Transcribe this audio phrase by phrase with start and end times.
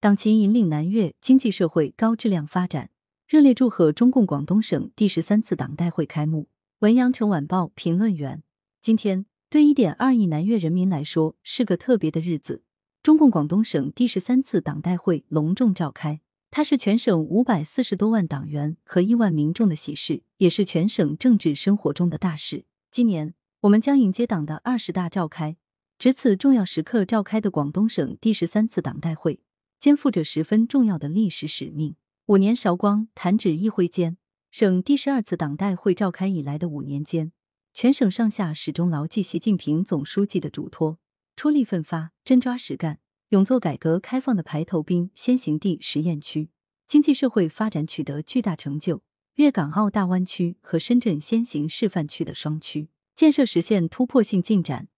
[0.00, 2.90] 党旗引领南粤经济社会高质量发展，
[3.26, 6.46] 热烈祝贺中共广东省第十三次党代会开幕。
[6.78, 8.44] 文阳城晚报评论员：
[8.80, 12.62] 今天对一点二亿南粤人民来说是个特别的日子，
[13.02, 16.20] 中共广东省第十三次党代会隆重召开。
[16.52, 22.64] 它是全省五百四十多万党员和亿万民众的喜事，也是全省政治生活中的大事。
[22.92, 25.56] 今年，我们将迎接党的二十大召开，
[25.98, 29.40] 值此重要时刻召开的广东省第十三次党代会，
[29.78, 31.96] 肩负着十分重要的历史使命。
[32.26, 34.16] 五年韶光，弹指一挥间，
[34.50, 37.32] 省第十二次党代会召开以来的五年间，
[37.72, 40.98] 全省上下始终牢记习近平总书记的嘱托，
[41.36, 42.98] 出力奋发，真抓实干。
[43.30, 46.48] 勇做改革开放的排头兵、先行地、实验区，
[46.86, 49.02] 经济社会发展取得巨大成就，
[49.34, 54.88] 粤港澳大湾区和深圳先行示范区的双区建设实现突破性进展，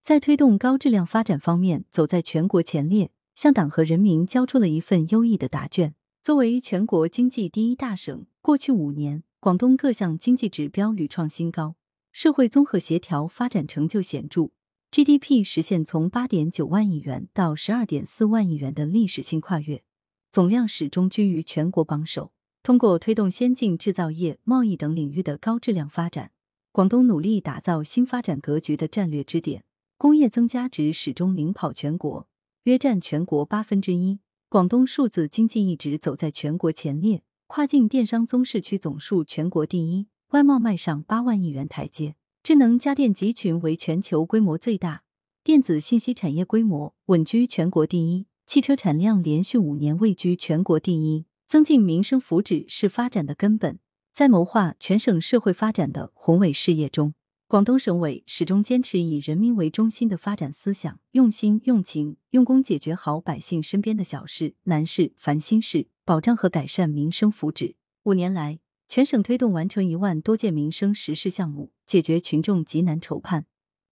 [0.00, 5.94] 在推动高质量发展方面走在全国前列，向党和人民交出了一份优异的答卷。
[6.22, 11.74] 作为全国经济第一大省，过去五年，广东各项经济指标屡创新高，
[12.12, 14.50] 社会综合协调发展成就显著。
[14.90, 19.82] GDP 实现从八点九万亿元到十二点四万亿元的历史性跨越，
[20.30, 22.32] 总量始终居于全国榜首。
[22.62, 26.32] 通过推动先进制造业、贸易等领域的高质量发展，
[26.72, 29.64] 广东努力打造新发展格局的战略支点，
[29.96, 32.28] 工业增加值始终领跑全国，
[32.64, 34.20] 约占全国八分之一。
[34.48, 42.16] 广东数字经济一直走在全国前列，跨境电商综市区总数全国第一，外贸迈上八万亿元台阶。
[42.42, 45.02] 智能家电集群为全球规模最大，
[45.44, 51.26] 电子信息产业规模稳居全国第一，汽车产量连续五年位居全国第一。
[51.46, 53.80] 增进民生福祉是发展的根本，
[54.12, 57.14] 在谋划全省社会发展的宏伟事业中，
[57.50, 67.74] 广东省委始终坚持以人民为中心的发展思想，用心、用情、用功解决好百姓身边的小事、难事、烦心事，保障和改善民生福祉。
[68.04, 73.46] 五年来，全省推动完成一万多件民生实事项目，解决群众急难愁盼。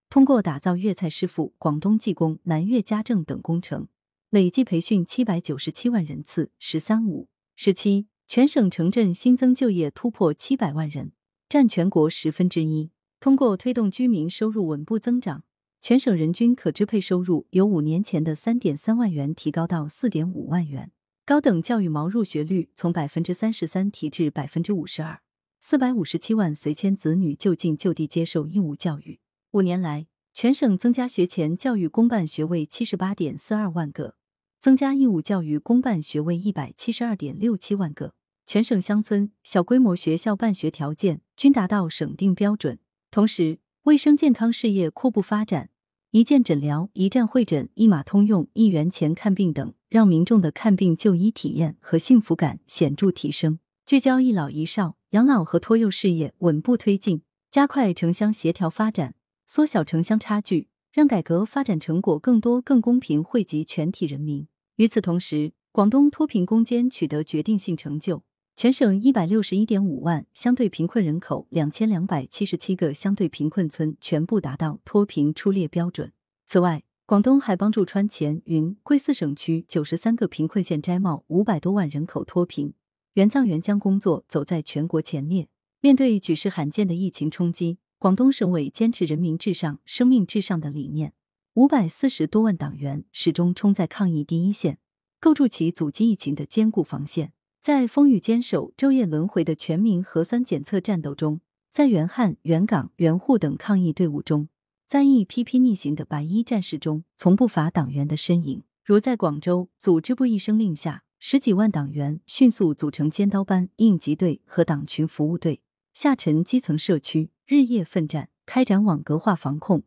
[0.09, 3.89] 通过打造粤菜师傅、广东技工、南粤家政等工程，
[4.31, 6.53] 累计培训七百九十七万人次。
[6.61, 11.11] “十三五”十七，全省城镇新增就业突破七百万人，
[11.49, 12.93] 占全国十分之一。
[13.21, 15.43] 通过推动居民收入稳步增长，
[15.81, 20.93] 全省人均可支配收入由五年前的三点三万元提高到四点五万元。
[21.27, 25.21] 高等教育毛入学率从百分之三十三提至百分之五十二，
[25.61, 29.19] 四百五十七万随迁子女就近就地接受义务教育。
[29.51, 34.15] 五年来，全省增加学前教育公办学位七十八点四二万个，
[34.61, 38.15] 增加义务教育公办学位一百七十二点六七万个。
[38.47, 42.79] 全省乡村小规模学校办学条件均达到省定标准，
[43.11, 45.71] 同时卫生健康事业阔步发展。
[46.11, 53.59] 一键诊疗、一站会诊、一码通用、一元钱看病等，让民众的看病就医体验和幸福感显著提升。
[53.85, 59.15] 聚焦一老一少、养老和托幼事业稳步推进，加快城乡协调发展，
[59.47, 64.47] 缩小城乡差距，让改革发展成果更多、更公平惠及全体人民。
[64.77, 68.23] 与此同时，广东脱贫攻坚取得决定性成就。
[68.59, 76.13] 全省一百六十一点五万相对贫困人口，两千两百七十七个相对贫困村全部达到脱贫出列标准。
[76.45, 82.75] 此外，广东还帮助川黔云贵四省区九十三个贫困县摘帽五百多万人口脱贫，
[83.13, 85.47] 援藏援疆工作走在全国前列。
[85.81, 91.13] 面对举世罕见的疫情冲击，广东省委坚持人民至上、生命至上的理念，
[91.55, 94.81] 五百四十多万党员始终冲在抗疫第一线，
[95.21, 97.33] 构筑起阻击疫情的坚固防线。
[97.61, 104.49] 在风雨坚守、昼夜轮回的全民核酸检测战斗中，在援汉、援港、援沪等抗疫队伍中，
[104.87, 108.63] 在一批批逆行的白衣战士中，从不乏党员的身影。
[108.85, 115.61] 如在广州，组织部一声令下，十几万党员迅速组成尖刀班、应急队和党群服务队，
[115.93, 119.83] 下沉基层社区，日夜奋战，开展网格化防控，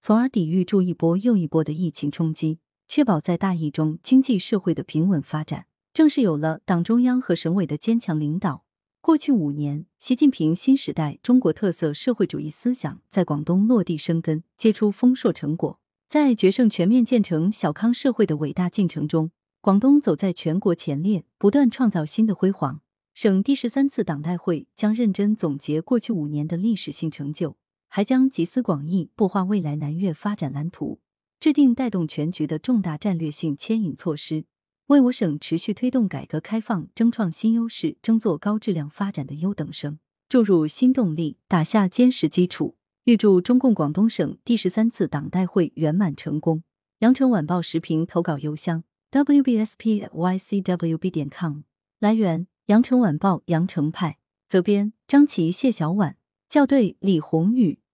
[0.00, 2.58] 从而抵御住一波又一波的疫情冲击，
[2.88, 5.66] 确保在大疫中经济社会的平稳发展。
[5.96, 8.66] 正是有了党中央和省委的坚强领导，
[9.00, 15.80] 过去五年，习近平新时代中国特色社会主义思想在广东落地生根，结出丰硕成果。
[16.06, 19.30] 在决胜全面建成小康社会的伟大进程中，
[19.62, 22.82] 广东走在全国前列，不断创造新的辉煌。
[23.14, 27.56] 省第十三次党代会将认真总结过去五年的历史性成就，
[27.88, 31.00] 还将集思广益，擘画未来南粤发展蓝图，
[31.40, 34.44] 制定带动全局的重大战略性牵引措施。
[34.86, 39.98] 为我省持续推动改革开放争创新优势、争做高质量发展的优等生
[40.28, 42.76] 注入新动力，打下坚实基础。
[43.04, 46.62] 预祝中共广东省第十三次党代会圆满成功。
[47.00, 51.62] 羊城晚报时评投稿邮箱 wbspycwb 点 com。
[51.98, 54.18] 来源：羊城晚报羊城派。
[54.48, 56.16] 责编：张琪、谢小婉。
[56.48, 57.80] 校对：李红宇。